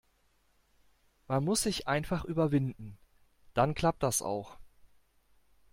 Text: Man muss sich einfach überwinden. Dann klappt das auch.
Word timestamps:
Man 1.27 1.43
muss 1.45 1.61
sich 1.61 1.87
einfach 1.87 2.25
überwinden. 2.25 2.97
Dann 3.53 3.75
klappt 3.75 4.01
das 4.01 4.23
auch. 4.23 4.57